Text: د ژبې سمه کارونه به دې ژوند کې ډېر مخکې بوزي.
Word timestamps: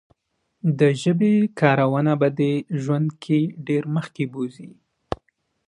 د 0.79 0.81
ژبې 1.01 1.33
سمه 1.41 1.55
کارونه 1.59 2.13
به 2.21 2.29
دې 2.39 2.53
ژوند 2.81 3.07
کې 3.23 3.39
ډېر 3.67 3.83
مخکې 3.95 4.23
بوزي. 4.33 4.69